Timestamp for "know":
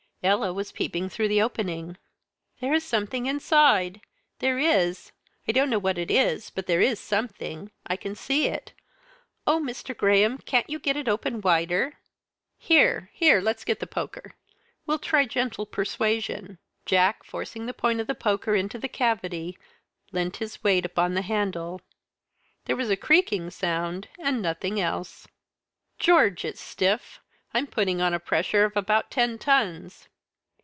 5.71-5.79